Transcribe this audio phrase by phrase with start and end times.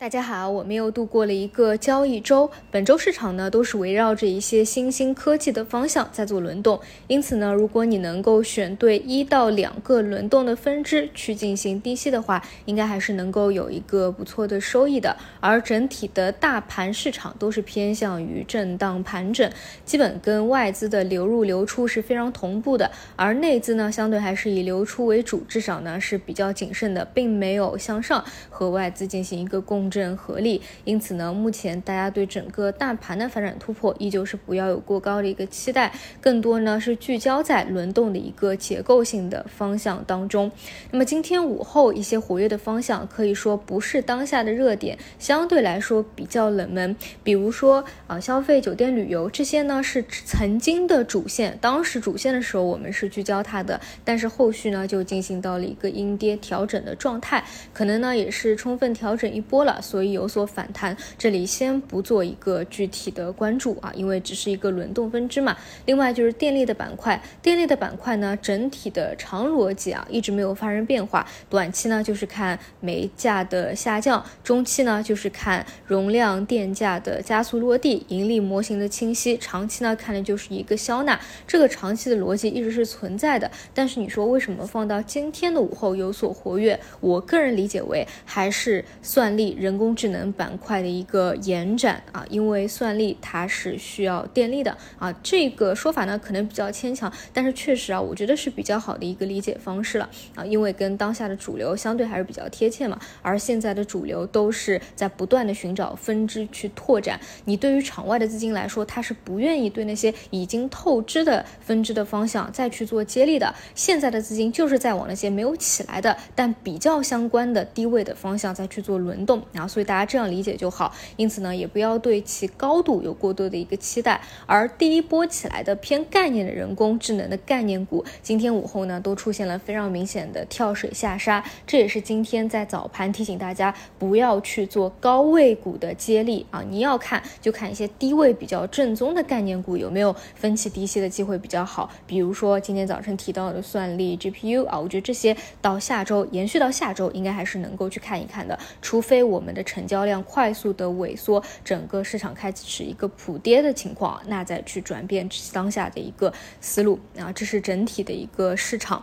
[0.00, 2.48] 大家好，我们又度过了一个交易周。
[2.70, 15.16] 本周市场呢都是围绕着一些新兴科技的方向在做轮动，因此呢，如果你能够选对一到两个轮动的分支去进行低吸的话，应该还是能够有一个不错的收益的。
[15.40, 19.50] 而整体的大盘市场都是偏向于震荡盘整，
[19.84, 22.88] 基本跟外资的流入流出是非常同步的。
[23.16, 29.87] 而内资呢，相对还是以流出为主，至少呢是比较谨慎的，并没有向上和外资进行一个共。
[29.90, 40.50] 正合力，因此呢，目前大家对整个大盘的发展突破，依旧是不要有过高的一个期待，更多呢是聚焦在轮动的一个结构性的方向当中。
[40.90, 46.94] 那么今天午后一些活跃的方向，可以说不是当下的热点，相对来说比较冷门。
[47.22, 59.77] 比如说啊，消费、酒店、旅游这些呢是曾经的主线，当时主线的时候我们是聚焦它的，但是后续呢就进行到了一个阴跌调整的状态，可能呢也是充分调整一波了。
[59.80, 65.56] 所以有所反弹，这里先不做一个具体的关注啊，因为只是一个轮动分支嘛。
[65.86, 71.26] 另外就是电力的板块，电力的板块呢，整体的长逻辑啊一直没有发生变化。
[71.48, 79.38] 短期呢就是看煤价的下降，中期呢就是看容量电价的加速落地，盈利模型的清晰。
[79.38, 83.50] 长期呢看的就是一个消纳，这个长期的逻辑一直是存在的。
[83.72, 86.78] 但是你说为什么放到今天的午后有所活跃？
[87.00, 89.67] 我个人理解为还是算力人。
[89.68, 94.74] 人工智能板块的一个延展啊，因为算力它是需要电力的。
[94.98, 100.08] 啊，这个说法呢可能比较牵强，但是确实啊，我觉得是比较好的一个理解方式了。
[100.34, 119.42] 啊，因为跟当下的主流相对还是比较贴切嘛，而现在的主流都是在不断的寻找分支去拓展，你对于场外的资金来说，它是不愿意对那些已经透支的分支的方向再去做接力的，现在的资金就是在往那些没有起来的但比较相关的低位的方向再去做轮动。
[119.58, 120.94] 然后，所以大家这样理解就好。
[121.16, 124.20] 因此呢，也不要对其高度有过多的一个期待。
[124.46, 131.42] 而第一波起来的偏概念的人工智能的概念股，今天午后呢都出现了非常明显的跳水下杀。
[131.66, 136.62] 这也是今天在早盘提醒大家不要去做高位股的接力啊！
[136.70, 141.90] 你要看就看一些低位比较正宗的概念股有没有分歧低吸的机会比较好。
[142.06, 149.47] 比如说今天早晨提到的算力 GPU 啊，我觉得这些到下周延续到下周应该还是能够去看一看的，除非我们。
[149.48, 159.02] 们的成交量快速的萎缩，整个市场开始一个普跌的情况，那再去转变当下的一个思路啊，这是整体的一个市场。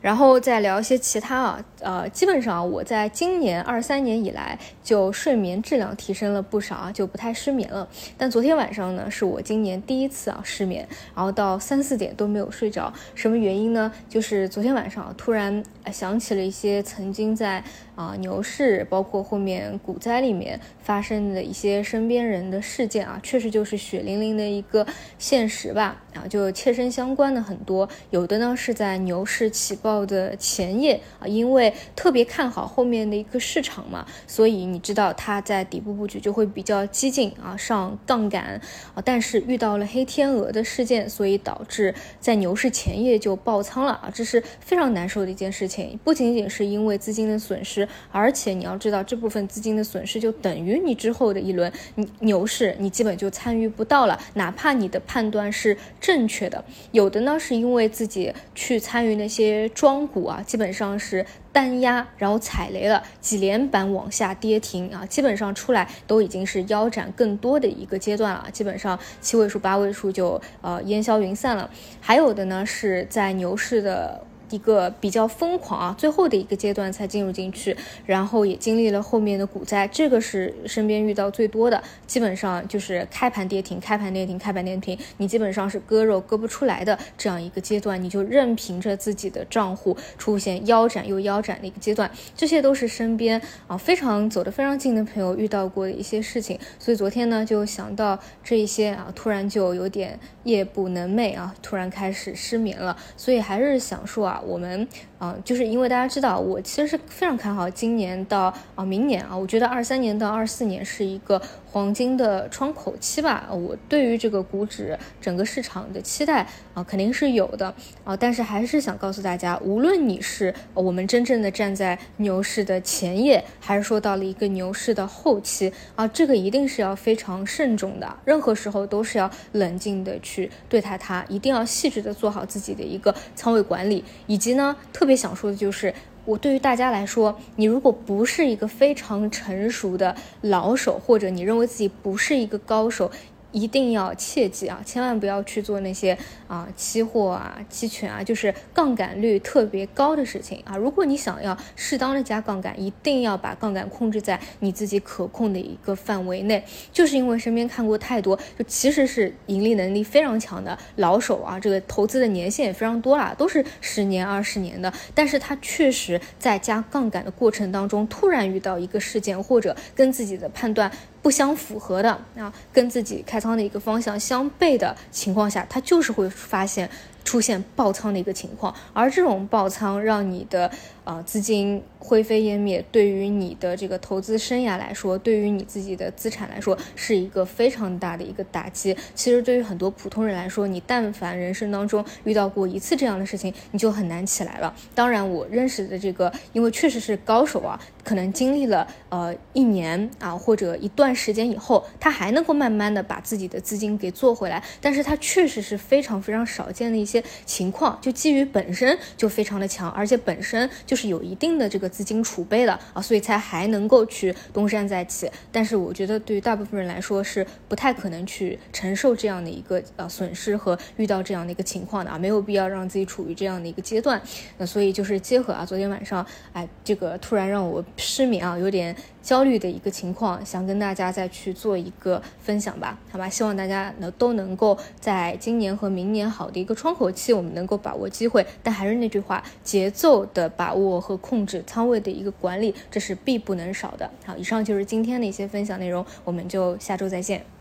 [0.00, 7.88] 然后再聊一些其他啊，呃，基本上我在今年二三年以来就睡眠质量提升了不少啊，就不太失眠了。
[8.18, 12.92] 但昨天晚上呢，是我今年第一次啊失眠，然后到三四点都没有睡着。
[13.14, 13.90] 什么原因呢？
[14.08, 15.62] 就是昨天晚上突然
[15.92, 17.62] 想起了一些曾经在
[17.94, 19.78] 啊牛市，包括后面。
[19.78, 24.86] 股灾里面发生的一些身边人的事件啊，确实就是血淋淋的一个
[25.18, 26.03] 现实吧。
[26.14, 38.58] 啊，就切身相关的很多，有的呢是在牛市起爆的前夜啊，因为特别看好后面的一个市场嘛，所以你知道它在底部布局就会比较激进啊，上杠杆
[38.94, 39.02] 啊。
[39.04, 46.00] 但是遇到了黑天鹅的事件，所以导致在牛市前夜就爆仓了啊，这是非常难受的一件事情。
[46.02, 49.74] 不仅仅是因为资金的损失，而且你要知道这部分资金。
[49.74, 54.16] 的损失就等于你之后的一轮你牛市，你基本就参与不到了。
[54.34, 71.70] 哪怕你的判断是正确的，有的呢是因为自己去参与那些庄股啊，基本上是单压，然后踩雷了，几连板往下跌停啊，基本上出来都已经是腰斩更多的一个阶段了，基本上七位数、八位数就呃烟消云散了。
[72.02, 74.26] 还有的呢是在牛市的。
[74.50, 104.33] 一个比较疯狂啊，最后的一个阶段才进入进去，然后也经历了后面的股灾，这个是身边遇到最多的，基本上就是开盘跌停，开盘跌停，开盘跌停，你基本上是割肉割不出来的这样一个阶段，你就任凭着自己的账户出现腰斩又腰斩的一个阶段，这些都是身边啊非常走得非常近的朋友遇到过的一些事情，所以昨天呢就想到这一些啊，突然就有点夜不能寐啊，突然开始失眠了，所以还是想说啊。
[104.40, 104.86] 我们
[105.24, 111.40] 啊，就是因为大家知道，我其实是非常看好今年到啊明年啊，我觉得二三年到二四年是一个。
[111.74, 117.74] 黄金的窗口期吧，我对于这个股指整个市场的期待啊，肯定是有的
[118.04, 135.94] 啊，但是还是想告诉大家，无论你是我们真正的站在牛市的前夜，还是说到了一个牛市的后期啊，这个一定是要非常慎重的，任何时候都是要冷静的去对待它，一定要细致的做好自己的一个仓位管理，以及呢，特别想说的就是。
[136.26, 143.10] 我对于大家来说，你如果不是一个非常成熟的老手，或者你认为自己不是一个高手。
[143.54, 146.18] 一定要切记啊，千万不要去做那些
[146.48, 150.76] 啊期货啊、期权啊，就是杠杆率特别高的事情啊。
[150.76, 156.64] 如果你想要适当的加杠杆，一定要把杠杆控制在你自己可控的一个范围内。
[156.92, 170.90] 就是因为身边看过太多，就其实是盈利能力非常强的老手啊，这个投资的年限也非常多啦，都是十年、二十年的，但是他确实在加杠杆的过程当中，突然遇到一个事件，或者跟自己的判断。
[171.24, 176.88] 不相符合的啊，跟自己开仓的一个方向相悖的情况下，他就是会发现。
[177.24, 180.70] 出现爆仓的一个情况，而这种爆仓让你的
[181.02, 188.94] 啊资金灰飞烟灭，对于你的这个投资生涯来说，对于你自己的资产来说，是一个非常大的一个打击。
[189.14, 194.74] 其实对于很多普通人来说，你但凡人生当中遇到过一次这样的事情，你就很难起来了。
[194.94, 207.13] 当然，我认识的这个，因为确实是高手啊，可能经历了呃一年啊或者一段时间以后，他还能够慢慢的把自己的资金给做回来，但是他确实是非常非常少见的一些。
[207.20, 215.30] 些情况就基于本身就非常的强，而且本身就是有一定的这个资金储备的啊，所以才还能够去东山再起。
[215.52, 224.20] 但是我觉得对于大部分人来说是不太可能去承受这样的一个呃损失和遇到这样的一个情况的啊，没有必要让自己处于这样的一个阶段。
[224.58, 228.94] 那所以就是结合啊，昨天晚上哎这个突然让我失眠啊，有点。
[229.24, 233.26] 焦虑的一个情况，想跟大家再去做一个分享吧，好吧？
[233.26, 238.46] 希望大家呢都能够在今年和明年好的一个窗口期，我们能够把握机会。
[238.62, 244.10] 但还是那句话，节奏的把握和控制，仓位的一个管理，这是必不能少的。
[244.26, 247.53] 好，以上就是今天的一些分享内容，我们就下周再见。